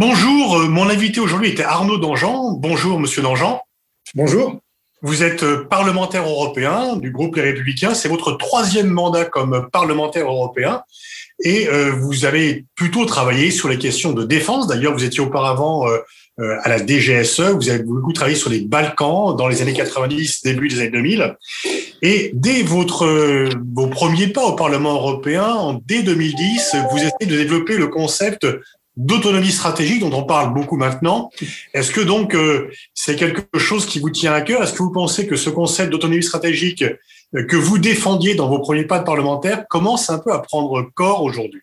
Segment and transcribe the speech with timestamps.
[0.00, 2.52] Bonjour, euh, mon invité aujourd'hui était Arnaud Dangean.
[2.52, 3.60] Bonjour, monsieur Dangean.
[4.14, 4.60] Bonjour.
[5.02, 7.94] Vous êtes euh, parlementaire européen du groupe Les Républicains.
[7.94, 10.82] C'est votre troisième mandat comme parlementaire européen.
[11.42, 14.68] Et euh, vous avez plutôt travaillé sur les questions de défense.
[14.68, 15.88] D'ailleurs, vous étiez auparavant
[16.38, 17.40] à la DGSE.
[17.40, 21.36] Vous avez beaucoup travaillé sur les Balkans dans les années 90, début des années 2000.
[22.02, 23.04] Et dès votre,
[23.74, 28.46] vos premiers pas au Parlement européen, en, dès 2010, vous essayez de développer le concept
[28.98, 31.30] d'autonomie stratégique dont on parle beaucoup maintenant.
[31.72, 34.62] Est-ce que donc euh, c'est quelque chose qui vous tient à cœur?
[34.62, 38.58] Est-ce que vous pensez que ce concept d'autonomie stratégique euh, que vous défendiez dans vos
[38.58, 41.62] premiers pas de parlementaire commence un peu à prendre corps aujourd'hui?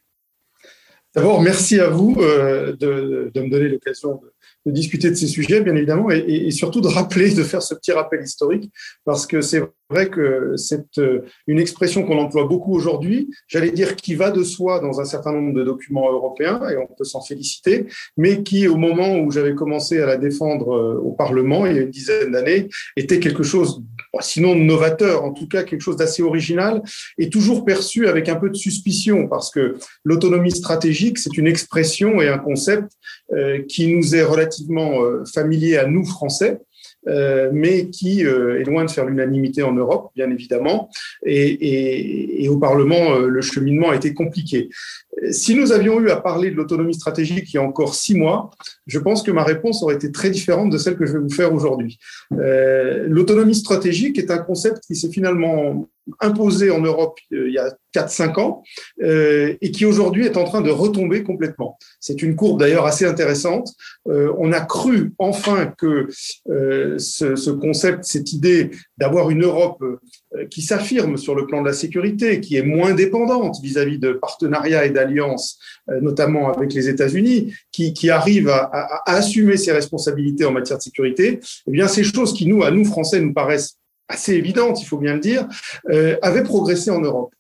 [1.14, 4.32] D'abord, merci à vous euh, de, de, me donner l'occasion de,
[4.66, 7.92] de discuter de ces sujets, bien évidemment, et, surtout de rappeler, de faire ce petit
[7.92, 8.72] rappel historique,
[9.04, 13.96] parce que c'est vrai que c'est euh, une expression qu'on emploie beaucoup aujourd'hui, j'allais dire
[13.96, 17.22] qui va de soi dans un certain nombre de documents européens, et on peut s'en
[17.22, 17.86] féliciter,
[18.18, 21.80] mais qui, au moment où j'avais commencé à la défendre euh, au Parlement, il y
[21.80, 23.84] a une dizaine d'années, était quelque chose,
[24.22, 26.82] sinon novateur, en tout cas quelque chose d'assez original,
[27.18, 32.22] et toujours perçu avec un peu de suspicion, parce que l'autonomie stratégique, c'est une expression
[32.22, 32.92] et un concept
[33.34, 35.00] euh, qui nous est relativement
[35.34, 36.60] familier à nous, Français,
[37.08, 40.90] euh, mais qui euh, est loin de faire l'unanimité en Europe, bien évidemment.
[41.24, 44.70] Et, au Parlement, euh, le cheminement a été compliqué.
[45.32, 48.52] Si nous avions eu à parler de l'autonomie stratégique il y a encore six mois,
[48.88, 51.30] je pense que ma réponse aurait été très différente de celle que je vais vous
[51.30, 51.98] faire aujourd'hui.
[52.34, 55.88] Euh, l'autonomie stratégique est un concept qui s'est finalement
[56.20, 58.62] imposé en Europe euh, il y a 4-5 ans
[59.02, 61.80] euh, et qui aujourd'hui est en train de retomber complètement.
[62.00, 63.74] C'est une courbe d'ailleurs assez intéressante.
[64.06, 69.84] On a cru enfin que ce, ce, concept, cette idée d'avoir une Europe
[70.52, 74.12] qui s'affirme sur le plan de la sécurité, qui est moins dépendante vis-à-vis -vis de
[74.12, 75.05] partenariats et d'alliances,
[75.90, 80.84] euh, notamment avec les États-Unis, qui, qui arrive à, assumer ses responsabilités en matière de
[80.84, 83.78] sécurité, eh bien, ces choses qui nous, à nous Français, nous paraissent
[84.08, 85.48] assez évidentes, il faut bien le dire,
[85.90, 87.34] euh, avaient progressé en Europe.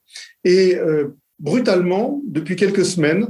[0.43, 3.27] Et euh, brutalement, depuis quelques semaines,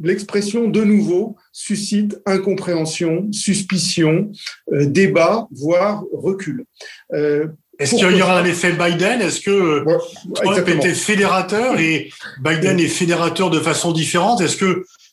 [0.00, 4.30] l'expression de nouveau suscite incompréhension, suspicion,
[4.70, 6.64] débat, voire recul.
[7.78, 9.20] Est-ce qu'il y aura un effet Biden?
[9.20, 9.96] Est-ce que ouais,
[10.34, 14.40] Trump était fédérateur et Biden est fédérateur de façon différente?
[14.40, 14.64] Est-ce que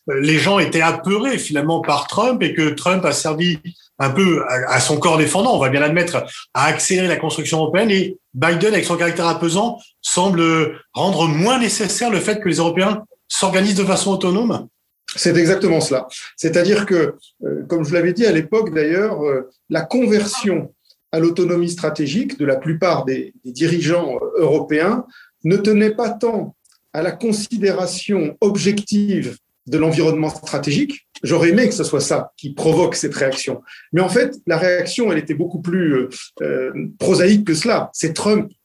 [0.09, 3.59] euh, les gens étaient apeurés finalement par Trump et que Trump a servi
[3.97, 7.91] un peu à, son corps défendant, on va bien l'admettre, à accélérer la construction européenne
[7.91, 13.03] et Biden, avec son caractère apaisant, semble rendre moins nécessaire le fait que les Européens
[13.29, 14.67] s'organisent de façon autonome?
[15.15, 16.07] C'est exactement cela.
[16.35, 17.15] C'est-à-dire que,
[17.45, 20.73] euh, comme je l'avais dit à l'époque d'ailleurs, euh, la conversion
[21.15, 25.05] à l'autonomie stratégique de la plupart des, dirigeants européens
[25.45, 26.57] ne tenait pas tant
[26.91, 31.07] à la considération objective de l'environnement stratégique.
[31.23, 33.61] J'aurais aimé que ce soit ça qui provoque cette réaction.
[33.93, 36.09] Mais en fait, la réaction, elle était beaucoup plus
[36.41, 37.89] euh, prosaïque que cela.
[37.93, 38.64] C'est Trump, euh,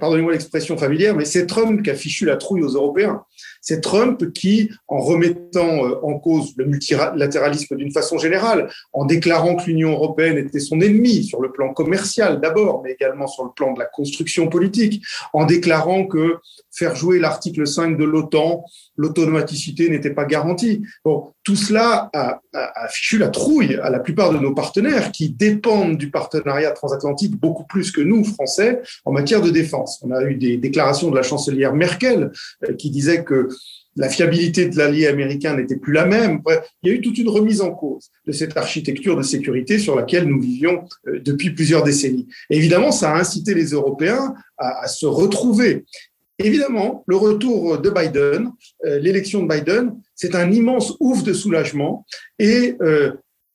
[0.00, 3.22] pardonnez-moi l'expression familière, mais c'est Trump qui a fichu la trouille aux Européens.
[3.60, 9.54] C'est Trump qui, en remettant euh, en cause le multilatéralisme d'une façon générale, en déclarant
[9.54, 13.50] que l'Union européenne était son ennemi sur le plan commercial d'abord, mais également sur le
[13.54, 16.38] plan de la construction politique, en déclarant que
[16.72, 18.64] faire jouer l'article 5 de l'OTAN,
[18.96, 20.82] l'automaticité n'était pas garantie.
[21.04, 22.40] Bon, tout cela a,
[22.88, 27.64] fichu la trouille à la plupart de nos partenaires qui dépendent du partenariat transatlantique beaucoup
[27.64, 29.71] plus que nous, Français, en matière de défense.
[30.02, 32.30] On a eu des déclarations de la chancelière Merkel
[32.64, 33.48] euh, qui disait que
[33.96, 36.40] la fiabilité de l'allié américain n'était plus la même.
[36.82, 39.96] Il y a eu toute une remise en cause de cette architecture de sécurité sur
[39.96, 42.26] laquelle nous vivions euh, depuis plusieurs décennies.
[42.48, 45.84] Évidemment, ça a incité les Européens à, se retrouver.
[46.38, 48.50] Évidemment, le retour de Biden,
[48.86, 52.06] euh, l'élection de Biden, c'est un immense ouf de soulagement
[52.38, 52.76] et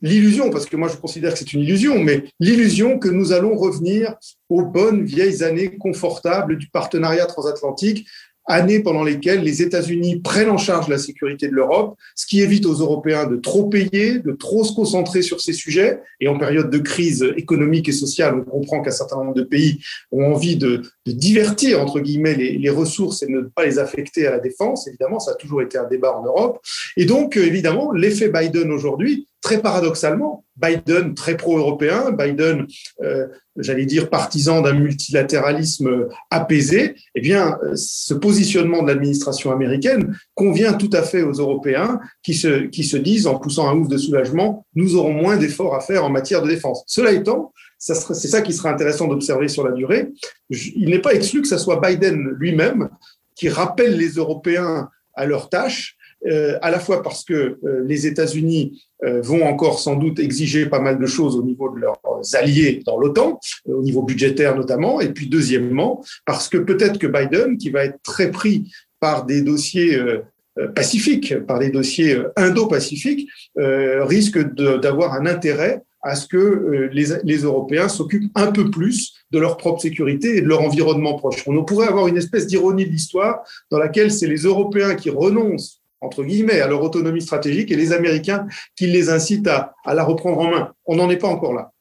[0.02, 3.56] l'illusion, parce que moi je considère que c'est une illusion, mais l'illusion que nous allons
[3.56, 4.16] revenir
[4.50, 8.08] aux bonnes vieilles années confortables du partenariat transatlantique
[8.48, 12.66] années pendant lesquelles les États-Unis prennent en charge la sécurité de l'Europe, ce qui évite
[12.66, 16.00] aux Européens de trop payer, de trop se concentrer sur ces sujets.
[16.22, 19.80] Et en période de crise économique et sociale, on comprend qu'un certain nombre de pays
[20.12, 24.32] ont envie de, divertir, entre guillemets, les, les, ressources et ne pas les affecter à
[24.32, 24.88] la défense.
[24.88, 26.60] Évidemment, ça a toujours été un débat en Europe.
[26.96, 32.66] Et donc, évidemment, l'effet Biden aujourd'hui, très paradoxalement, Biden très pro-européen, Biden,
[33.02, 40.74] euh, j'allais dire, partisan d'un multilatéralisme apaisé, eh bien, ce positionnement de l'administration américaine convient
[40.74, 43.98] tout à fait aux Européens qui se, qui se disent, en poussant un ouf de
[43.98, 46.84] soulagement, nous aurons moins d'efforts à faire en matière de défense.
[46.88, 50.10] Cela étant, c'est ça qui sera intéressant d'observer sur la durée.
[50.50, 52.90] Il n'est pas exclu que ce soit Biden lui-même
[53.36, 57.34] qui rappelle les Européens à leur tâche euh, à la fois parce que
[57.64, 61.70] euh, les États-Unis euh, vont encore sans doute exiger pas mal de choses au niveau
[61.70, 62.02] de leurs
[62.34, 67.58] alliés dans l'OTAN, au niveau budgétaire notamment, et puis deuxièmement, parce que peut-être que Biden,
[67.58, 69.96] qui va être très pris par des dossiers
[70.74, 77.90] pacifiques, par des dossiers indo-pacifiques, risque d'avoir un intérêt à ce que les, les Européens
[77.90, 81.44] s'occupent un peu plus de leur propre sécurité et de leur environnement proche.
[81.46, 85.84] On pourrait avoir une espèce d'ironie de l'histoire dans laquelle c'est les Européens qui renoncent
[86.02, 90.40] entre guillemets, à leur autonomie stratégique et les Américains qui les incitent à, la reprendre
[90.40, 90.72] en main.
[90.86, 91.72] On n'en est pas encore là.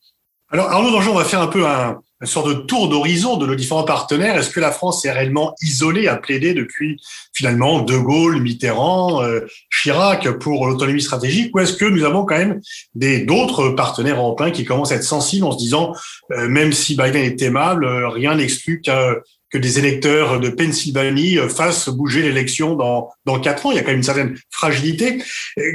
[0.50, 3.46] Alors Arnaud Dangean, on va faire un peu un, une sorte de tour d'horizon de
[3.46, 4.36] nos différents partenaires.
[4.38, 6.98] Est-ce que la France est réellement isolée à plaider depuis
[7.34, 9.40] finalement De Gaulle, Mitterrand, euh,
[9.70, 11.54] Chirac pour l'autonomie stratégique?
[11.54, 12.60] Ou est-ce que nous avons quand même
[12.94, 15.94] d'autres partenaires européens qui commencent à être sensibles en se disant
[16.32, 21.38] euh, même si Biden est aimable, euh, rien n'exclut que que des électeurs de Pennsylvanie
[21.48, 23.70] fassent bouger l'élection dans, dans quatre ans.
[23.70, 25.22] Il y a quand même une certaine fragilité.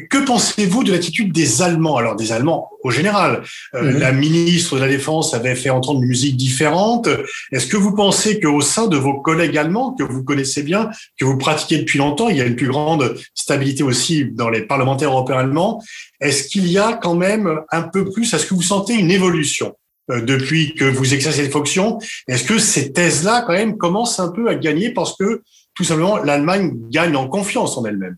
[0.10, 1.98] Que pensez-vous de l'attitude des Allemands?
[1.98, 3.44] Alors, des Allemands au général.
[3.74, 4.00] Mhm.
[4.00, 7.10] La ministre de la Défense avait fait entendre une musique différentes.
[7.52, 11.26] Est-ce que vous pensez qu'au sein de vos collègues allemands, que vous connaissez bien, que
[11.26, 15.12] vous pratiquez depuis longtemps, il y a une plus grande stabilité aussi dans les parlementaires
[15.12, 15.82] européens allemands,
[16.20, 19.42] est-ce qu'il y a quand même un peu plus, est-ce que vous sentez une évolution?
[19.62, 24.31] euh, depuis que vous exercez cette fonction Est-ce que ces thèses-là, quand même, commencent un
[24.31, 25.42] peu à gagner parce que,
[25.74, 28.18] tout simplement, l'Allemagne gagne en confiance en elle-même?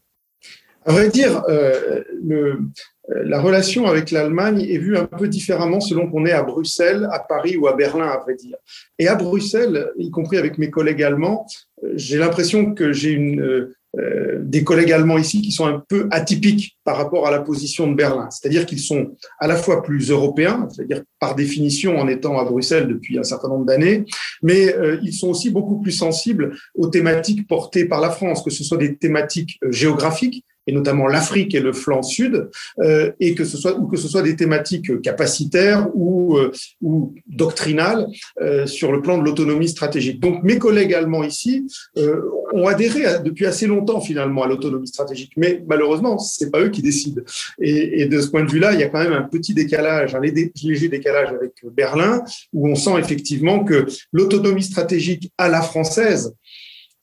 [0.86, 6.10] À vrai dire, euh, euh, la relation avec l'Allemagne est vue un peu différemment selon
[6.10, 8.58] qu'on est à Bruxelles, à Paris ou à Berlin, à vrai dire.
[9.00, 11.46] Et à Bruxelles, y compris avec mes collègues allemands,
[11.84, 16.08] euh, j'ai l'impression que j'ai une, euh, des collègues allemands ici qui sont un peu
[16.12, 18.30] atypiques par rapport à la position de Berlin.
[18.32, 22.88] C'est-à-dire qu'ils sont à la fois plus européens, c'est-à-dire par définition en étant à Bruxelles
[22.88, 24.06] depuis un certain nombre d'années,
[24.42, 28.64] mais ils sont aussi beaucoup plus sensibles aux thématiques portées par la France, que ce
[28.64, 32.50] soit des thématiques géographiques, et notamment l'Afrique et le flanc sud,
[32.80, 36.52] euh, et que ce soit ou que ce soit des thématiques capacitaires ou, euh,
[36.82, 38.08] ou doctrinales
[38.42, 40.20] euh, sur le plan de l'autonomie stratégique.
[40.20, 41.68] Donc mes collègues allemands ici
[41.98, 42.22] euh,
[42.54, 46.82] ont adhéré depuis assez longtemps finalement à l'autonomie stratégique, mais malheureusement c'est pas eux qui
[46.82, 47.22] décident.
[47.60, 50.16] Et, et, de ce point de vue-là, il y a quand même un petit décalage,
[50.16, 52.24] un léger décalage avec Berlin,
[52.54, 56.34] où on sent effectivement que l'autonomie stratégique à la française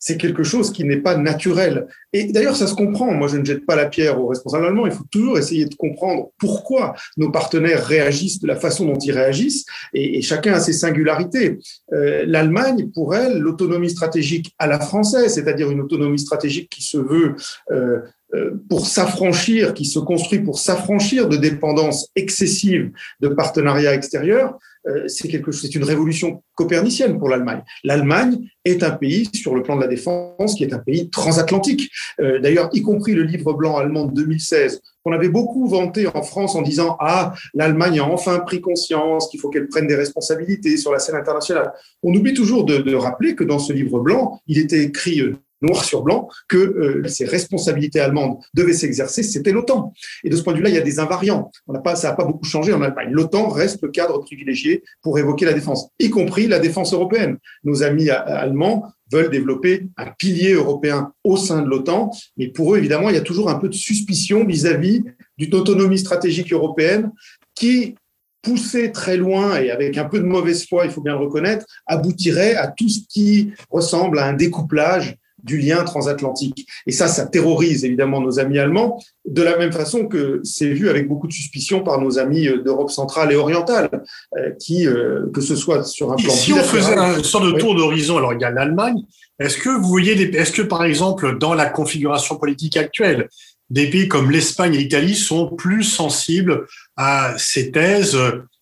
[0.01, 1.85] c'est quelque chose qui n'est pas naturel.
[2.11, 3.13] Et d'ailleurs, ça se comprend.
[3.13, 4.87] Moi, je ne jette pas la pierre aux responsables allemands.
[4.87, 9.11] Il faut toujours essayer de comprendre pourquoi nos partenaires réagissent de la façon dont ils
[9.11, 9.63] réagissent.
[9.93, 11.59] Et, chacun a ses singularités.
[11.93, 16.97] Euh, L'Allemagne, pour elle, l'autonomie stratégique à la française, c'est-à-dire une autonomie stratégique qui se
[16.97, 17.35] veut
[17.69, 17.99] euh,
[18.33, 24.57] euh, pour s'affranchir, qui se construit pour s'affranchir de dépendances excessives de partenariats extérieurs,
[25.07, 27.63] c'est quelque chose, c'est une révolution copernicienne pour l'Allemagne.
[27.83, 31.89] L'Allemagne est un pays sur le plan de la défense qui est un pays transatlantique.
[32.19, 36.21] Euh, d'ailleurs, y compris le livre blanc allemand de 2016 qu'on avait beaucoup vanté en
[36.21, 40.77] France en disant ah l'Allemagne a enfin pris conscience qu'il faut qu'elle prenne des responsabilités
[40.77, 41.73] sur la scène internationale.
[42.03, 45.21] On oublie toujours de, de rappeler que dans ce livre blanc, il était écrit
[45.61, 49.93] noir sur blanc que euh, ces responsabilités allemandes devaient s'exercer, c'était l'OTAN.
[50.23, 51.51] Et de ce point de vue-là, il y a des invariants.
[51.67, 53.09] On pas, ça n'a pas beaucoup changé en Allemagne.
[53.11, 57.37] L'OTAN reste le cadre privilégié pour évoquer la défense, y compris la défense européenne.
[57.63, 62.77] Nos amis allemands veulent développer un pilier européen au sein de l'OTAN, mais pour eux,
[62.77, 65.03] évidemment, il y a toujours un peu de suspicion vis-à-vis
[65.37, 67.11] d'une autonomie stratégique européenne
[67.55, 67.95] qui
[68.41, 71.65] poussé très loin et avec un peu de mauvaise foi, il faut bien le reconnaître,
[71.85, 76.67] aboutirait à tout ce qui ressemble à un découplage du lien transatlantique.
[76.87, 80.89] Et ça, ça terrorise évidemment nos amis allemands, de la même façon que c'est vu
[80.89, 83.89] avec beaucoup de suspicion par nos amis euh, d'Europe centrale et orientale,
[84.37, 86.31] euh, qui, euh, que ce soit sur un plan...
[86.31, 89.01] Si on faisait un sort de tour d'horizon, alors il y a l'Allemagne,
[89.39, 93.29] est-ce que vous voyez, est-ce que par exemple, dans la configuration politique actuelle,
[93.69, 96.67] des pays comme l'Espagne et l'Italie sont plus sensibles
[96.97, 98.17] à ces thèses?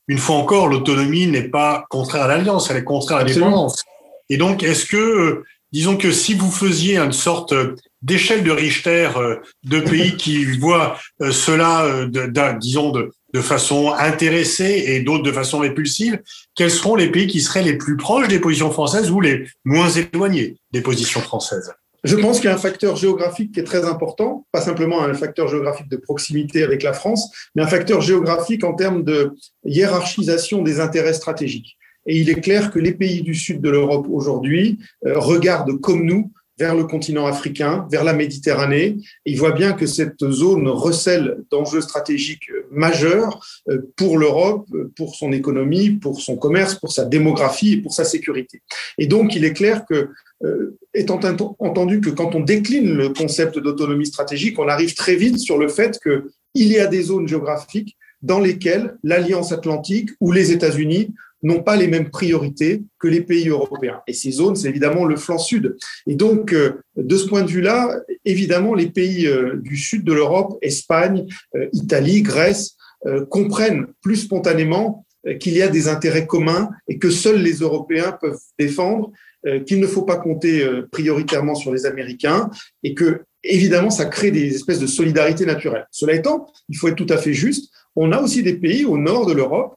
[0.07, 3.83] Une fois encore, l'autonomie n'est pas contraire à l'alliance, elle est contraire à la dépendance.
[4.29, 7.53] Et donc, est-ce que disons que si vous faisiez une sorte
[8.01, 13.91] d'échelle de Richter euh, de pays qui voient euh, cela, euh, disons, de, de façon
[13.91, 16.19] intéressée et d'autres de façon répulsive,
[16.55, 19.89] quels seront les pays qui seraient les plus proches des positions françaises ou les moins
[19.89, 21.73] éloignés des positions françaises?
[22.05, 25.13] Je pense qu'il y a un facteur géographique qui est très important, pas simplement un
[25.13, 29.33] facteur géographique de proximité avec la France, mais un facteur géographique en termes de
[29.65, 31.77] hiérarchisation des intérêts stratégiques.
[32.05, 36.03] Et il est clair que les pays du sud de l'Europe aujourd'hui euh, regardent comme
[36.05, 38.97] nous vers le continent africain, vers la Méditerranée.
[39.25, 45.15] Et ils voient bien que cette zone recèle d'enjeux stratégiques majeurs euh, pour l'Europe, pour
[45.15, 48.61] son économie, pour son commerce, pour sa démographie et pour sa sécurité.
[48.97, 50.09] Et donc, il est clair que
[50.93, 51.19] étant
[51.59, 55.67] entendu que quand on décline le concept d'autonomie stratégique, on arrive très vite sur le
[55.67, 61.63] fait qu'il y a des zones géographiques dans lesquelles l'Alliance atlantique ou les États-Unis n'ont
[61.63, 64.01] pas les mêmes priorités que les pays européens.
[64.07, 65.77] Et ces zones, c'est évidemment le flanc sud.
[66.07, 70.13] Et donc, euh, de ce point de vue-là, évidemment, les pays euh, du sud de
[70.13, 72.75] l'Europe, Espagne, euh, Italie, Grèce,
[73.29, 75.05] comprennent plus spontanément
[75.39, 79.13] qu'il y a des intérêts communs et que seuls les Européens peuvent défendre,
[79.65, 82.49] qu'il ne faut pas compter prioritairement sur les Américains
[82.83, 85.87] et que, évidemment, ça crée des espèces de solidarité naturelle.
[85.91, 88.97] Cela étant, il faut être tout à fait juste, on a aussi des pays au
[88.97, 89.75] nord de l'Europe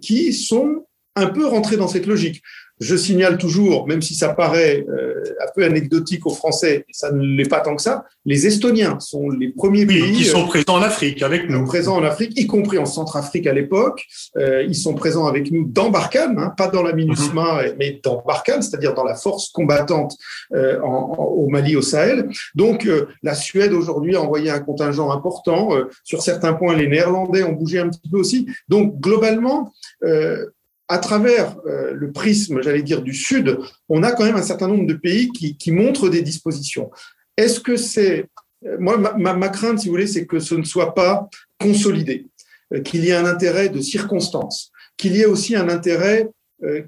[0.00, 0.84] qui sont
[1.18, 2.42] un peu rentrer dans cette logique.
[2.80, 7.22] Je signale toujours, même si ça paraît euh, un peu anecdotique aux Français, ça ne
[7.22, 10.76] l'est pas tant que ça, les Estoniens sont les premiers pays qui sont euh, présents
[10.76, 11.64] en Afrique avec nous.
[11.64, 14.04] Présents en Afrique, y compris en Centrafrique à l'époque.
[14.36, 17.74] Euh, ils sont présents avec nous dans Barkhane, hein, pas dans la MINUSMA, mhm.
[17.78, 20.14] mais dans Barkhane, c'est-à-dire dans la force combattante
[20.52, 22.28] au Mali, au Sahel.
[22.54, 22.88] Donc
[23.22, 25.70] la Suède aujourd'hui a envoyé un contingent important.
[26.04, 28.46] sur certains points, les Néerlandais ont bougé un petit peu aussi.
[28.68, 29.72] Donc globalement,
[30.88, 34.68] à travers euh, le prisme, j'allais dire, du Sud, on a quand même un certain
[34.68, 36.90] nombre de pays qui, qui montrent des dispositions.
[37.36, 38.26] Est-ce que c'est...
[38.66, 41.28] Euh, moi, ma, crainte, si vous voulez, c'est que ce ne soit pas
[41.60, 42.26] consolidé,
[42.72, 46.28] euh, qu'il y ait un intérêt de circonstance, qu'il y ait aussi un intérêt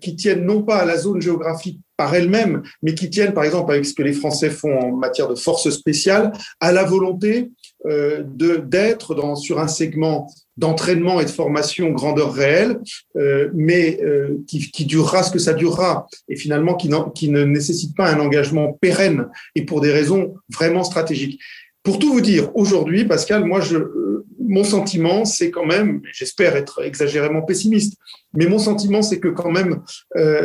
[0.00, 3.70] qui tienne non pas à la zone géographique par elle-même, mais qui tienne, par exemple,
[3.70, 7.52] avec ce que les Français font en matière de force spéciale, à la volonté
[7.84, 10.26] d'être sur un segment
[10.60, 12.78] d'entraînement et de formation grandeur réelle,
[13.16, 18.12] euh, mais euh, qui, durera ce que ça durera, et finalement qui, ne nécessite pas
[18.12, 21.40] un engagement pérenne et pour des raisons vraiment stratégiques.
[21.82, 26.54] Pour tout vous dire, aujourd'hui, Pascal, moi, je, euh, mon sentiment, c'est quand même, j'espère
[26.56, 27.96] être exagérément pessimiste,
[28.34, 29.80] mais mon sentiment, c'est que quand même,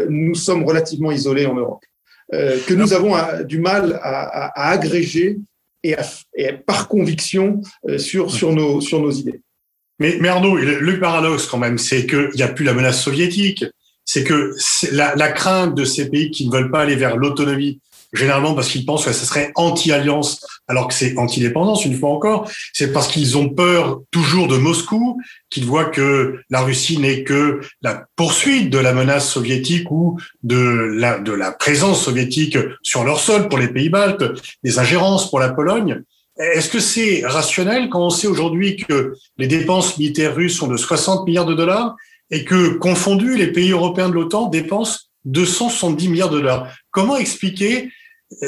[0.09, 1.83] nous sommes relativement isolés en Europe,
[2.31, 5.39] que nous avons du mal à, agréger
[5.83, 5.95] et,
[6.65, 7.61] par conviction
[7.97, 9.41] sur nos idées.
[9.99, 13.65] Mais, mais Arnaud, le, paradoxe quand même, c'est qu'il n'y a plus la menace soviétique,
[14.03, 14.53] c'est que
[14.91, 17.79] la, la, crainte de ces pays qui ne veulent pas aller vers l'autonomie,
[18.15, 22.49] généralement parce qu'ils pensent que ce serait anti-alliance, alors que c'est anti-dépendance, une fois encore,
[22.73, 27.61] c'est parce qu'ils ont peur toujours de Moscou, qu'ils voient que la Russie n'est que
[27.81, 30.57] la poursuite de la menace soviétique ou de
[30.95, 34.23] la, de la présence soviétique sur leur sol pour les pays baltes,
[34.63, 36.01] des ingérences pour la Pologne.
[36.37, 40.77] Est-ce que c'est rationnel quand on sait aujourd'hui que les dépenses militaires russes sont de
[40.77, 41.95] 60 milliards de dollars
[42.29, 46.75] et que, confondus, les pays européens de l'OTAN dépensent 270 milliards de dollars?
[46.91, 47.89] Comment expliquer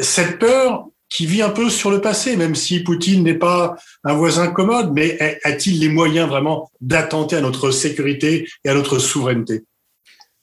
[0.01, 4.13] cette peur qui vit un peu sur le passé, même si Poutine n'est pas un
[4.13, 9.63] voisin commode, mais a-t-il les moyens vraiment d'attenter à notre sécurité et à notre souveraineté?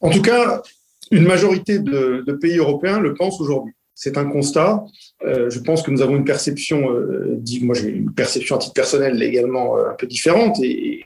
[0.01, 0.63] En tout cas,
[1.11, 3.75] une majorité de, de pays européens le pensent aujourd'hui.
[3.95, 4.85] C'est un constat.
[5.25, 8.75] Euh, je pense que nous avons une perception, euh, moi j'ai une perception à titre
[8.75, 11.05] personnel également euh, un peu différente, et,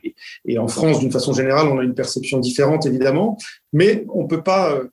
[0.58, 3.36] en France, d'une façon générale, on a une perception différente évidemment,
[3.72, 4.88] mais on ne peut pas euh,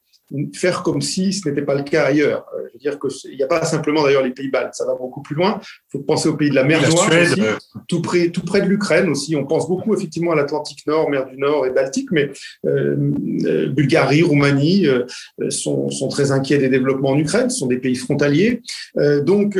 [0.54, 2.46] faire comme si ce n'était pas le cas ailleurs.
[2.56, 4.96] Euh, je veux dire qu'il n'y a pas simplement d'ailleurs les pays baltes, ça va
[4.96, 5.60] beaucoup plus loin.
[5.62, 7.56] Il faut penser aux pays de la mer Noire, aussi, euh.
[7.88, 9.36] tout, près, tout près de l'Ukraine aussi.
[9.36, 12.32] On pense beaucoup effectivement à l'Atlantique Nord, mer du Nord et Baltique, mais
[12.66, 13.12] euh,
[13.46, 15.06] euh Bulgarie, Roumanie euh,
[15.50, 18.62] sont, sont, très inquiets des développements en Ukraine, ce sont des pays frontaliers.
[18.98, 19.58] Euh, donc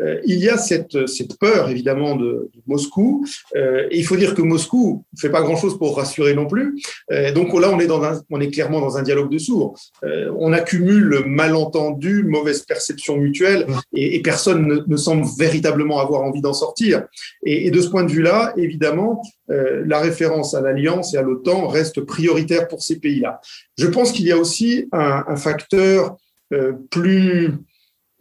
[0.00, 3.24] euh, il y a cette, cette peur évidemment de, de Moscou.
[3.56, 6.80] Euh, il faut dire que Moscou ne fait pas grand-chose pour rassurer non plus.
[7.12, 9.78] Euh, donc là, on est, dans un, on est clairement dans un dialogue de sourds.
[10.02, 16.54] Euh, on accumule malentendu, mauvaise perception mutuelle, et, personne ne, semble véritablement avoir envie d'en
[16.54, 17.04] sortir.
[17.44, 21.22] Et, et, de ce point de vue-là, évidemment, euh, la référence à l'Alliance et à
[21.22, 23.40] l'OTAN reste prioritaire pour ces pays-là.
[23.78, 26.16] Je pense qu'il y a aussi un, un facteur
[26.90, 27.50] plus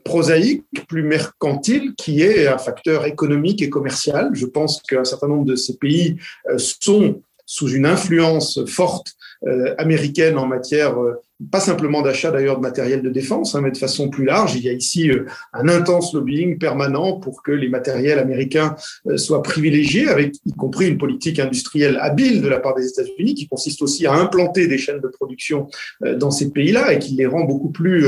[0.03, 4.29] prosaïque, plus mercantile, qui est un facteur économique et commercial.
[4.33, 6.17] Je pense qu'un certain nombre de ces pays
[6.49, 9.13] euh, sont sous une influence forte
[9.45, 13.71] euh, américaine en matière euh, pas simplement d'achat d'ailleurs de matériel de défense, hein, mais
[13.71, 14.55] de façon plus large.
[14.55, 18.75] Il y a ici euh, un intense lobbying permanent pour que les matériels américains
[19.07, 23.33] euh, soient privilégiés, avec y compris une politique industrielle habile de la part des États-Unis,
[23.33, 25.67] qui consiste aussi à implanter des chaînes de production
[26.03, 28.05] euh, dans ces pays-là et qui les rend beaucoup plus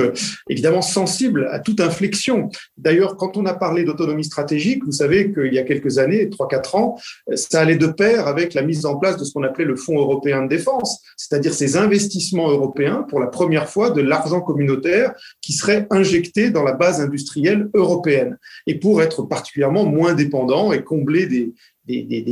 [0.50, 2.50] évidemment sensibles à toute inflexion.
[2.78, 6.48] D'ailleurs, quand on a parlé d'autonomie stratégique, vous savez qu'il y a quelques années, trois
[6.48, 6.98] quatre ans,
[7.34, 9.98] ça allait de pair avec la mise en place de ce qu'on appelait le Fonds
[9.98, 15.54] européen de défense, c'est-à-dire ces investissements européens pour la première fois de l'argent communautaire qui
[15.54, 21.28] serait injecté dans la base industrielle européenne et pour être particulièrement moins dépendant et combler
[21.28, 21.54] des,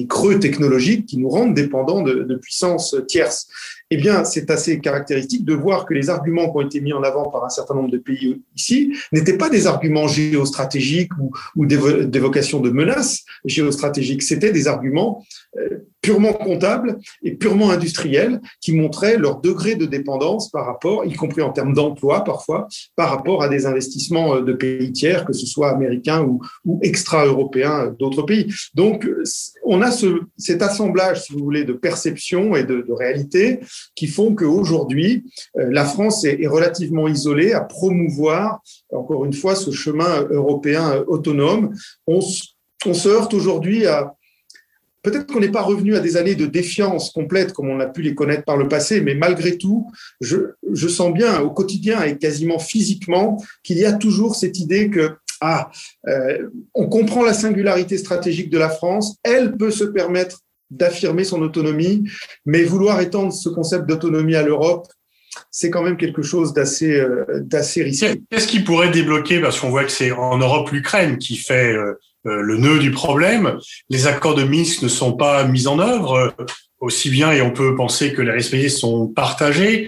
[0.07, 3.47] creux technologiques qui nous rendent dépendants de puissances tierces.
[3.93, 7.03] Eh bien, c'est assez caractéristique de voir que les arguments qui ont été mis en
[7.03, 11.65] avant par un certain nombre de pays ici n'étaient pas des arguments géostratégiques ou, ou
[11.67, 15.23] d'évocation de menaces géostratégiques, c'était des arguments
[15.57, 21.13] euh, purement comptables et purement industriels qui montraient leur degré de dépendance par rapport, y
[21.13, 25.33] compris en termes d'emploi parfois, par rapport à des investissements euh, de pays tiers, que
[25.33, 28.51] ce soit américains ou, ou extra-européens d'autres pays.
[28.73, 29.07] Donc,
[29.63, 33.59] on a ce, cet assemblage, si vous voulez, de perception et de, de réalité
[33.95, 35.23] qui font qu'aujourd'hui,
[35.57, 38.61] euh, la France est, relativement isolée à promouvoir,
[38.91, 41.73] encore une fois, ce chemin européen autonome.
[42.07, 44.13] On, se heurte aujourd'hui à
[45.03, 48.01] Peut-être qu'on n'est pas revenu à des années de défiance complète comme on a pu
[48.01, 50.55] les connaître par le passé, mais malgré tout, je,
[50.87, 55.11] sens bien au quotidien et quasiment physiquement qu'il y a toujours cette idée que
[55.41, 55.69] ah,
[56.07, 60.39] euh, on comprend la singularité stratégique de la France, elle peut se permettre
[60.77, 62.03] d'affirmer son autonomie,
[62.45, 64.87] mais vouloir étendre ce concept d'autonomie à l'Europe,
[65.51, 68.21] c'est quand même quelque chose d'assez euh, d'assez risqué.
[68.29, 71.93] Qu'est-ce qui pourrait débloquer Parce qu'on voit que c'est en Europe l'Ukraine qui fait euh,
[72.25, 73.57] euh, le nœud du problème.
[73.89, 76.35] Les accords de Minsk ne sont pas mis en œuvre
[76.79, 79.87] aussi bien et on peut penser que les responsabilités sont partagées.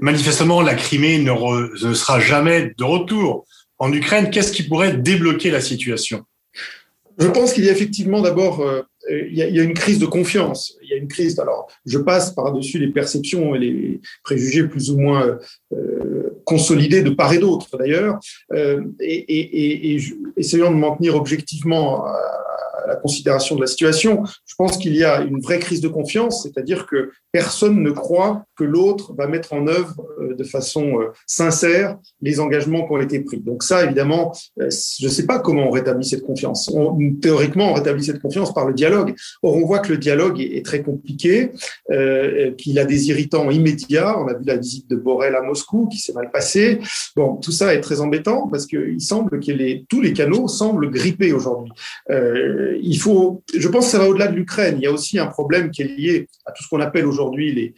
[0.00, 3.46] Manifestement, la Crimée ne, ne sera jamais de retour
[3.78, 4.30] en Ukraine.
[4.30, 6.24] Qu'est-ce qui pourrait débloquer la situation?
[7.20, 8.64] Je pense qu'il y a effectivement d'abord
[9.08, 10.76] il y, a, il y, a, une crise de confiance.
[10.82, 11.38] Il y a une crise.
[11.38, 15.38] Alors, je passe par-dessus les perceptions et les préjugés plus ou moins
[15.72, 18.18] euh, consolidés de part et d'autre, d'ailleurs,
[18.52, 20.00] euh, et, et, et, et,
[20.36, 22.12] essayons de m'en tenir objectivement à,
[22.86, 26.42] la considération de la situation, je pense qu'il y a une vraie crise de confiance,
[26.42, 31.12] c'est-à-dire que personne ne croit que l'autre va mettre en œuvre euh, de façon euh,
[31.26, 33.38] sincère les engagements qui ont été pris.
[33.38, 34.68] Donc ça, évidemment, euh,
[34.98, 36.70] je ne sais pas comment on rétablit cette confiance.
[36.74, 39.14] On, théoriquement, on rétablit cette confiance par le dialogue.
[39.42, 41.50] Or, on voit que le dialogue est, très compliqué,
[42.58, 44.18] qu'il a des irritants immédiats.
[44.18, 46.80] On a vu la visite de Borrell à Moscou qui s'est mal passée.
[47.16, 51.32] Bon, tout ça est très embêtant parce qu'il semble que tous les canaux semblent grippés
[51.32, 51.72] aujourd'hui.
[52.82, 54.76] Il faut, je pense que ça va au-delà de l'Ukraine.
[54.78, 57.52] Il y a aussi un problème qui est lié à tout ce qu'on appelle aujourd'hui
[57.52, 57.74] les,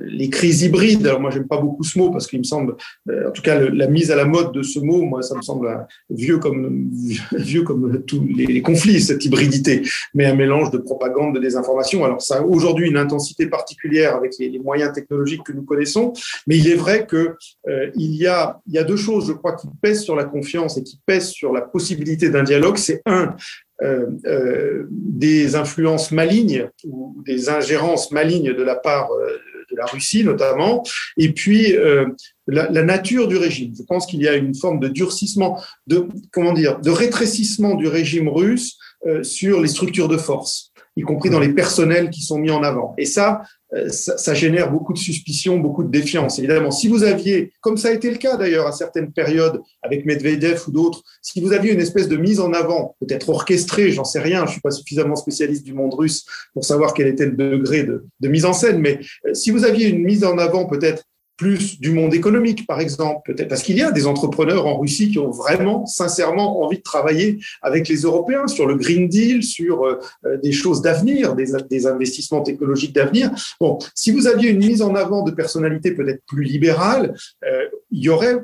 [0.00, 1.06] les crises hybrides.
[1.06, 2.76] Alors moi, j'aime pas beaucoup ce mot parce qu'il me semble,
[3.08, 5.42] euh, en tout cas, la mise à la mode de ce mot, moi, ça me
[5.42, 6.90] semble vieux comme
[7.32, 9.82] vieux comme tous les, conflits, cette hybridité,
[10.14, 12.04] mais un mélange de propagande, de désinformation.
[12.04, 16.12] Alors ça a aujourd'hui une intensité particulière avec les, moyens technologiques que nous connaissons,
[16.46, 17.36] mais il est vrai que
[17.68, 20.24] euh, il y a il y a deux choses, je crois, qui pèsent sur la
[20.24, 22.76] confiance et qui pèsent sur la possibilité d'un dialogue.
[22.76, 23.32] C'est un euh, euh,
[23.80, 29.38] des influences malignes ou des ingérences malignes de la part euh,
[29.70, 30.82] de la Russie notamment,
[31.16, 32.06] et puis euh,
[32.46, 33.74] la, la, nature du régime.
[33.76, 37.86] Je pense qu'il y a une forme de durcissement, de comment dire, de rétrécissement du
[37.86, 42.38] régime russe euh, sur les structures de force, y compris dans les personnels qui sont
[42.38, 42.94] mis en avant.
[42.98, 43.44] Et ça, euh,
[43.90, 46.38] ça, ça, génère beaucoup de suspicions, beaucoup de défiance.
[46.38, 50.06] Évidemment, si vous aviez, comme ça a été le cas d'ailleurs à certaines périodes avec
[50.06, 54.04] Medvedev ou d'autres, si vous aviez une espèce de mise en avant, peut-être orchestrée, j'en
[54.04, 57.32] sais rien, je suis pas suffisamment spécialiste du monde russe pour savoir quel était le
[57.32, 60.64] degré de, de mise en scène, mais euh, si vous aviez une mise en avant
[60.66, 61.04] peut-être
[61.38, 65.10] plus du monde économique, par exemple, peut-être parce qu'il y a des entrepreneurs en Russie
[65.10, 69.84] qui ont vraiment, sincèrement envie de travailler avec les Européens sur le Green Deal, sur
[69.84, 69.98] euh,
[70.42, 73.30] des choses d'avenir, des, investissements technologiques d'avenir.
[73.60, 78.02] Bon, si vous aviez une mise en avant de personnalités peut-être plus libérales, euh, il
[78.02, 78.38] y aurait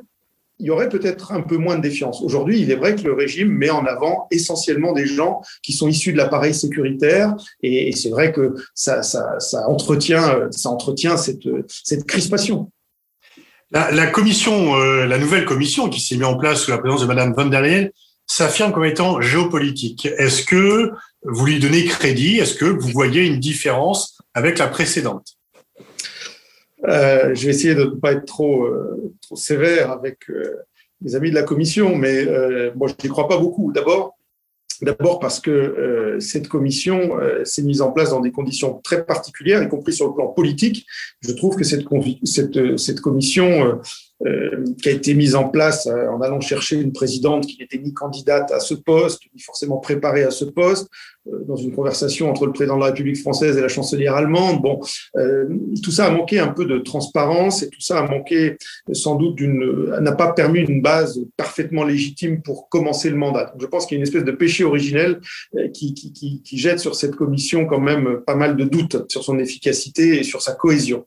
[0.60, 2.22] il y aurait peut-être un peu moins de défiance.
[2.22, 5.88] Aujourd'hui, il est vrai que le régime met en avant essentiellement des gens qui sont
[5.88, 12.06] issus de l'appareil sécuritaire, et, c'est vrai que ça, ça, ça, entretient, ça entretient cette
[12.06, 12.70] crispation.
[13.74, 17.08] La, commission, euh, la nouvelle commission qui s'est mise en place sous la présidence de
[17.08, 17.88] Madame von der Leyen
[18.24, 20.06] s'affirme comme étant géopolitique.
[20.16, 20.92] Est-ce que
[21.24, 22.38] vous lui donnez crédit?
[22.38, 25.26] Est-ce que vous voyez une différence avec la précédente?
[26.86, 30.54] Euh, Je vais essayer de ne pas être trop, euh, sévère avec euh,
[31.02, 33.72] les amis de la commission, mais euh, bon, je n'y crois pas beaucoup.
[33.72, 34.13] D'abord,
[34.84, 39.04] D'abord parce que euh, cette commission euh, s'est mise en place dans des conditions très
[39.04, 40.86] particulières, y compris sur le plan politique.
[41.20, 41.84] Je trouve que cette,
[42.24, 43.80] cette, cette commission
[44.26, 47.76] euh, qui a été mise en place euh, en allant chercher une présidente qui n'était
[47.76, 50.88] ni candidate à ce poste, ni forcément préparée à ce poste,
[51.26, 54.62] euh, dans une conversation entre le président de la République française et la chancelière allemande.
[54.62, 54.80] Bon,
[55.82, 58.56] tout ça a manqué un peu de transparence et tout ça a manqué
[58.92, 63.54] sans doute d'une, n'a pas permis une base parfaitement légitime pour commencer le mandat.
[63.60, 65.20] Je pense qu'il y a une espèce de péché originel
[65.72, 70.22] qui, jette sur cette commission quand même pas mal de doutes sur son efficacité et
[70.22, 71.06] sur sa cohésion.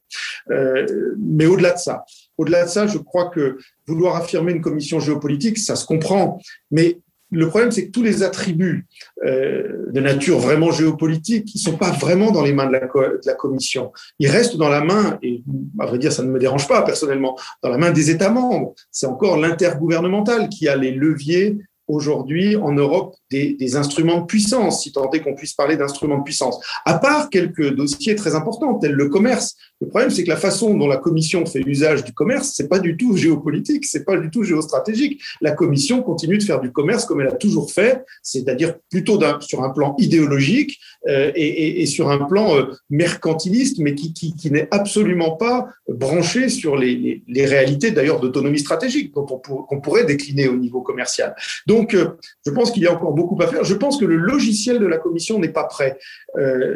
[0.49, 2.03] mais au-delà de ça,
[2.37, 6.39] au-delà de ça, je crois que vouloir affirmer une commission géopolitique, ça se comprend,
[6.71, 6.99] mais
[7.31, 8.87] le problème, c'est que tous les attributs
[9.25, 13.91] euh, de nature vraiment géopolitique, ils sont pas vraiment dans les mains de la, Commission.
[14.19, 15.43] Ils restent dans la main, et
[15.79, 18.73] à vrai dire, ça ne me dérange pas personnellement, dans la main des États membres.
[18.91, 24.91] C'est encore l'intergouvernemental qui a les leviers aujourd'hui en Europe des, instruments de puissance, si
[24.91, 26.59] tant est qu'on puisse parler d'instruments de puissance.
[26.85, 29.55] À part quelques dossiers très importants, tels le commerce.
[29.79, 32.79] Le problème, c'est que la façon dont la Commission fait usage du commerce, c'est pas
[32.79, 35.21] du tout géopolitique, c'est pas du tout géostratégique.
[35.39, 39.63] La Commission continue de faire du commerce comme elle a toujours fait, c'est-à-dire plutôt sur
[39.63, 45.67] un plan idéologique euh, et, sur un plan euh, mercantiliste, mais qui, n'est absolument pas
[45.87, 49.25] branché sur les, réalités d'ailleurs d'autonomie stratégique qu'on
[49.69, 51.35] on, pourrait décliner au niveau commercial.
[51.67, 53.63] Donc, euh, je pense qu'il y a encore beaucoup à faire.
[53.63, 55.97] Je pense que le logiciel de la Commission n'est pas prêt.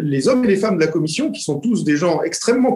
[0.02, 2.72] Les hommes et les femmes de la Commission, qui sont tous des gens extrêmement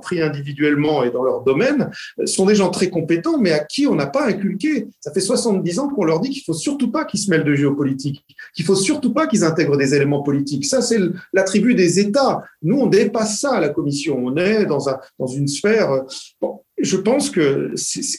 [0.00, 1.90] pris individuellement et dans leur domaine,
[2.20, 4.88] euh, sont des gens très compétents, mais à qui on n'a pas inculqué.
[5.00, 7.54] Ça fait 70 ans qu'on leur dit qu'il faut surtout pas qu'ils se mêlent de
[7.54, 10.64] géopolitique, qu'il faut surtout pas qu'ils intègrent des éléments politiques.
[10.64, 10.98] Ça, c'est
[11.32, 12.42] l'attribut des États.
[12.62, 14.18] Nous, on dépasse ça à la Commission.
[14.22, 15.90] On est dans, un, dans une sphère.
[15.90, 16.02] Euh,
[16.40, 17.74] bon, je pense que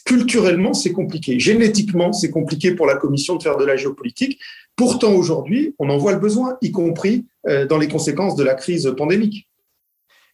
[0.06, 1.40] culturellement, c'est compliqué.
[1.40, 4.40] Génétiquement, c'est compliqué pour la Commission de faire de la géopolitique.
[4.76, 8.54] Pourtant, aujourd'hui, on en voit le besoin, y compris euh, dans les conséquences de la
[8.54, 9.47] crise pandémique.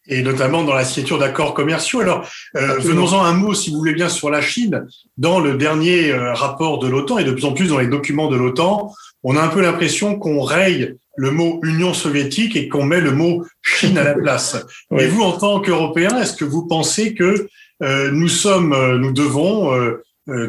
[0.06, 2.00] Et notamment dans la signature d'accords commerciaux.
[2.00, 4.86] Alors, euh, venons-en un mot, si vous voulez bien, sur la Chine.
[5.16, 8.28] Dans le dernier euh, rapport de l'OTAN et de plus en plus dans les documents
[8.28, 12.84] de l'OTAN, on a un peu l'impression qu'on raye le mot Union soviétique et qu'on
[12.84, 14.56] met le mot Chine à la place.
[14.90, 15.04] oui.
[15.04, 17.46] Et vous, en tant qu'Européens, est-ce que vous pensez que
[17.82, 19.72] euh, nous sommes, nous devons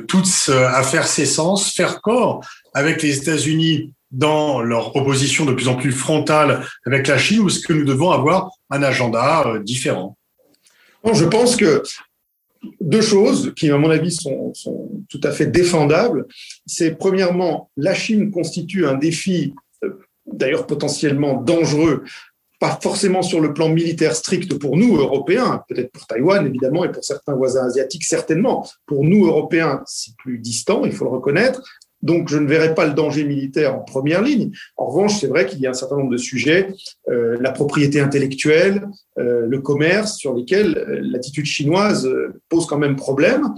[0.08, 2.42] toutes à faire sens, faire corps
[2.74, 7.48] avec les États-Unis dans leur opposition de plus en plus frontale avec la Chine ou
[7.48, 10.18] est-ce que nous devons avoir un agenda euh, différent?
[11.04, 11.84] Bon, Je pense que
[12.80, 16.26] deux choses qui, à mon avis, sont, sont tout à fait défendables.
[16.66, 22.04] C'est premièrement, la Chine constitue un défi, euh, d'ailleurs potentiellement dangereux,
[22.60, 26.92] pas forcément sur le plan militaire strict pour nous, Européens, peut-être pour Taïwan, évidemment, et
[26.92, 28.66] pour certains voisins asiatiques, certainement.
[28.86, 31.62] Pour nous, Européens, c'est plus distant, il faut le reconnaître.
[32.06, 34.52] Donc, je ne verrai pas le danger militaire en première ligne.
[34.78, 36.68] En revanche, c'est vrai qu'il y a un certain nombre de sujets,
[37.10, 38.88] euh, la propriété intellectuelle,
[39.18, 42.08] euh, le commerce, sur lesquels euh, l'attitude chinoise
[42.48, 43.56] pose quand même problème.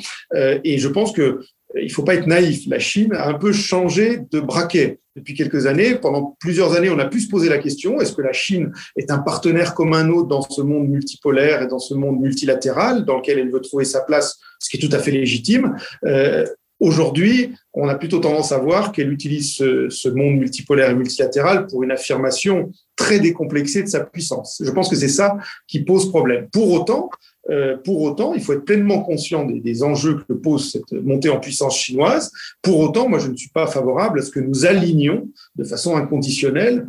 [0.64, 1.42] Et je pense que
[1.76, 2.64] il faut pas être naïf.
[2.68, 5.96] La Chine a un peu changé de braquet depuis quelques années.
[5.96, 9.12] Pendant plusieurs années, on a pu se poser la question est-ce que la Chine est
[9.12, 13.18] un partenaire comme un autre dans ce monde multipolaire et dans ce monde multilatéral dans
[13.18, 15.76] lequel elle veut trouver sa place, ce qui est tout à fait légitime?
[16.80, 21.66] Aujourd'hui, on a plutôt tendance à voir qu'elle utilise ce, ce, monde multipolaire et multilatéral
[21.66, 24.62] pour une affirmation très décomplexée de sa puissance.
[24.64, 25.38] Je pense que c'est ça
[25.68, 26.48] qui pose problème.
[26.52, 27.10] Pour autant,
[27.50, 31.30] euh, pour autant, il faut être pleinement conscient des, des, enjeux que pose cette montée
[31.30, 32.32] en puissance chinoise.
[32.62, 35.96] Pour autant, moi, je ne suis pas favorable à ce que nous alignions de façon
[35.96, 36.88] inconditionnelle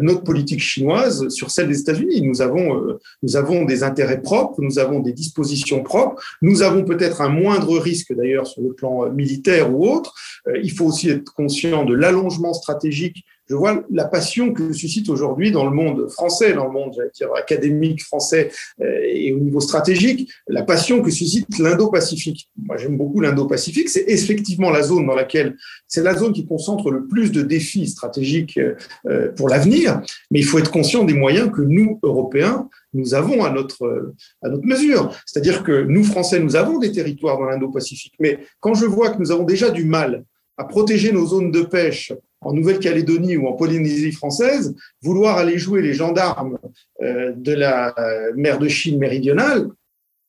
[0.00, 2.22] notre politique chinoise sur celle des États-Unis.
[2.22, 6.84] Nous avons, euh, nous avons des intérêts propres, nous avons des dispositions propres, nous avons
[6.84, 10.14] peut-être un moindre risque d'ailleurs sur le plan militaire ou autre.
[10.46, 15.08] Euh, il faut aussi être conscient de l'allongement stratégique je vois la passion que suscite
[15.08, 19.60] aujourd'hui dans le monde français, dans le monde dire, académique français euh, et au niveau
[19.60, 22.48] stratégique, la passion que suscite l'Indo-Pacifique.
[22.62, 23.88] Moi, j'aime beaucoup l'Indo-Pacifique.
[23.88, 25.56] C'est effectivement la zone dans laquelle
[25.86, 28.58] c'est la zone qui concentre le plus de défis stratégiques
[29.06, 30.02] euh, pour l'avenir.
[30.30, 34.48] Mais il faut être conscient des moyens que nous, Européens, nous avons à notre, à
[34.48, 35.14] notre mesure.
[35.26, 38.14] C'est-à-dire que nous, Français, nous avons des territoires dans l'Indo-Pacifique.
[38.18, 40.24] Mais quand je vois que nous avons déjà du mal
[40.58, 45.82] à protéger nos zones de pêche en Nouvelle-Calédonie ou en Polynésie française, vouloir aller jouer
[45.82, 46.58] les gendarmes
[47.02, 47.94] euh, de la
[48.36, 49.68] mer de Chine méridionale,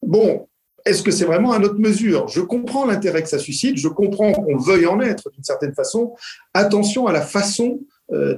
[0.01, 0.47] bon,
[0.85, 2.27] est-ce que c'est vraiment à notre mesure?
[2.27, 6.15] Je comprends l'intérêt que ça suscite, je comprends qu'on veuille en être d'une certaine façon.
[6.53, 7.81] Attention à la façon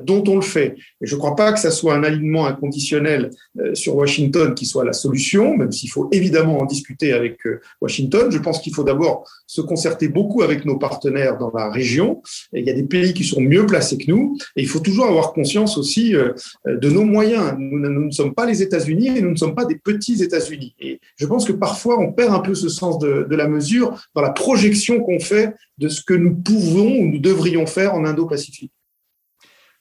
[0.04, 0.76] dont on le fait.
[1.02, 3.30] Et je ne crois pas que ça soit un alignement inconditionnel
[3.60, 7.62] euh, sur Washington qui soit la solution, même s'il faut évidemment en discuter avec euh,
[7.80, 8.30] Washington.
[8.32, 12.22] Je pense qu'il faut d'abord se concerter beaucoup avec nos partenaires dans la région.
[12.54, 14.38] Il y a des pays qui sont mieux placés que nous.
[14.56, 17.56] Et il faut toujours avoir conscience aussi de nos moyens.
[17.58, 20.76] Nous, nous ne sommes pas les États-Unis et nous ne sommes pas des petits États-Unis.
[20.80, 23.98] Et je pense que parfois on perd un peu ce sens de, de la mesure
[24.16, 28.06] dans la projection qu'on fait de ce que nous pouvons ou nous devrions faire en
[28.06, 28.72] Indo-Pacifique.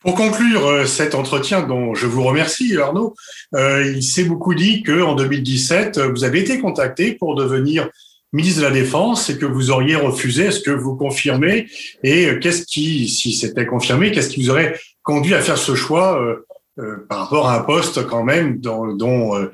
[0.01, 3.15] Pour conclure euh, cet entretien dont je vous remercie, Arnaud,
[3.55, 7.91] euh, il s'est beaucoup dit qu'en 2017, vous avez été contacté pour devenir
[8.33, 10.47] ministre de la Défense et que vous auriez refusé.
[10.47, 11.69] Est-ce que vous confirmez
[12.03, 15.75] Et euh, qu'est-ce qui, si c'était confirmé, qu'est-ce qui vous aurait conduit à faire ce
[15.75, 16.47] choix euh,
[16.79, 19.49] euh, par rapport à un poste quand même dont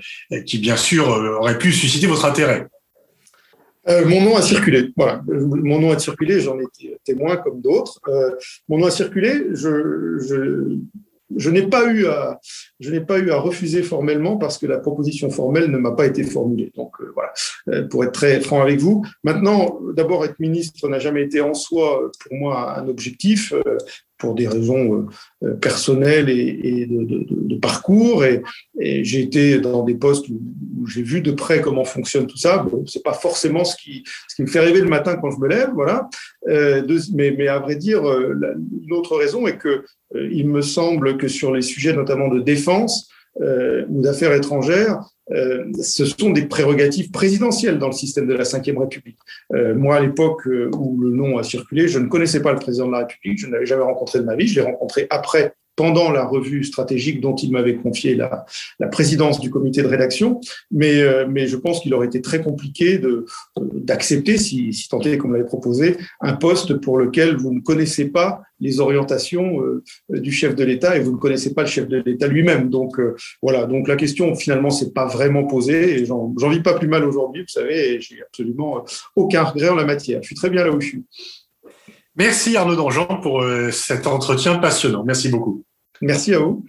[0.45, 2.67] qui bien sûr aurait pu susciter votre intérêt?
[3.87, 4.91] Mon nom a circulé.
[4.97, 6.41] Voilà, mon nom a circulé.
[6.41, 6.65] J'en ai
[7.05, 8.01] témoin comme d'autres.
[8.69, 9.51] mon nom a circulé.
[11.35, 12.39] Je, n'ai pas eu à,
[13.39, 16.73] refuser formellement parce que la proposition formelle ne m'a pas été formulée.
[16.77, 17.33] Donc euh, voilà,
[17.69, 19.05] euh, pour être très franc avec vous.
[19.25, 23.53] Maintenant, d'abord être ministre n'a jamais été en soi pour moi un objectif.
[24.17, 25.09] Euh, pour des raisons
[25.43, 28.25] euh, personnelles et, de, parcours.
[28.25, 28.43] Et,
[29.05, 32.59] j'ai été dans des postes où, j'ai vu de près comment fonctionne tout ça.
[32.59, 34.05] Bon, c'est pas forcément ce qui,
[34.39, 36.09] me fait rêver le matin quand je me lève, voilà.
[36.49, 38.35] Euh, mais, mais, à vrai dire, euh,
[38.87, 43.09] l'autre raison est que il me semble que sur les sujets notamment de défense
[43.41, 45.01] ou d'affaires étrangères,
[45.33, 49.19] euh, ce sont des prérogatives présidentielles dans le système de la Ve République.
[49.55, 52.61] Euh, moi, à l'époque euh, où le nom a circulé, je ne connaissais pas le
[52.61, 55.07] président de la République, je ne l'avais jamais rencontré de ma vie, je l'ai rencontré
[55.11, 58.47] après pendant la revue stratégique dont il m'avait confié la,
[58.91, 62.99] présidence du comité de rédaction, mais, euh, mais je pense qu'il aurait été très compliqué
[62.99, 67.61] de, d'accepter, si, si tant est qu'on l'avait proposé, un poste pour lequel vous ne
[67.61, 71.69] connaissez pas les orientations euh, du chef de l'État et vous ne connaissez pas le
[71.69, 72.71] chef de l'État lui-même.
[72.71, 76.75] Donc euh, voilà, donc la question finalement s'est pas vraiment posée et j'en vis pas
[76.75, 78.85] plus mal aujourd'hui, vous savez, et j'ai absolument
[79.15, 80.23] aucun regret en la matière.
[80.23, 81.05] Je suis très bien là où je suis.
[82.15, 85.05] Merci Arnaud Dangean pour cet entretien passionnant.
[85.05, 85.66] Merci beaucoup.
[86.03, 86.65] Merci à vous.